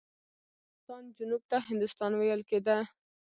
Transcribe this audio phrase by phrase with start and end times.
[0.03, 2.77] د افغانستان جنوب ته هندوستان ویل کېده.